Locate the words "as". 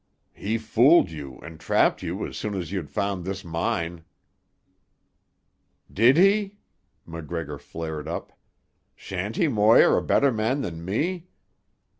2.25-2.35, 2.55-2.71